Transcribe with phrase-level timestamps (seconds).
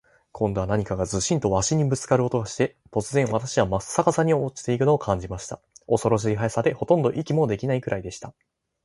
[0.31, 5.61] 今度は何かズシンと鷲にぶっつかる音がして、突然、私はまっ逆さまに落ちて行くのを感じました。
[5.87, 8.33] 恐ろしい速さで、ほとんど息もできないくらいでした。